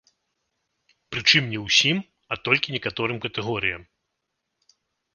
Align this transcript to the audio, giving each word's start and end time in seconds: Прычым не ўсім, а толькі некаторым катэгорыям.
Прычым 1.15 1.43
не 1.53 1.59
ўсім, 1.67 1.97
а 2.35 2.41
толькі 2.49 2.75
некаторым 2.79 3.17
катэгорыям. 3.27 3.89